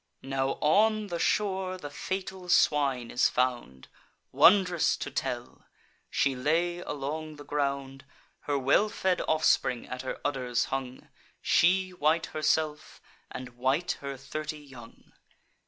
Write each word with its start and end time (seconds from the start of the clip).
Now 0.23 0.53
on 0.61 1.09
the 1.09 1.19
shore 1.19 1.77
the 1.77 1.91
fatal 1.91 2.49
swine 2.49 3.11
is 3.11 3.29
found. 3.29 3.87
Wond'rous 4.33 4.97
to 4.97 5.11
tell!—She 5.11 6.35
lay 6.35 6.79
along 6.79 7.35
the 7.35 7.45
ground: 7.45 8.05
Her 8.49 8.57
well 8.57 8.89
fed 8.89 9.21
offspring 9.27 9.85
at 9.87 10.01
her 10.01 10.19
udders 10.25 10.65
hung; 10.73 11.07
She 11.39 11.91
white 11.91 12.25
herself, 12.33 12.99
and 13.29 13.49
white 13.49 13.99
her 14.01 14.17
thirty 14.17 14.57
young. 14.57 15.11